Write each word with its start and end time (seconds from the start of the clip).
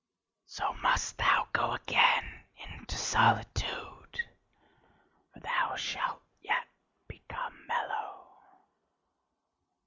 So 0.47 0.73
must 0.81 1.19
thou 1.19 1.47
go 1.53 1.73
again 1.73 2.43
into 2.57 2.95
solitude: 2.95 4.19
for 5.31 5.39
thou 5.39 5.75
shalt 5.75 6.23
yet 6.41 6.65
become 7.07 7.67
mellow." 7.67 8.31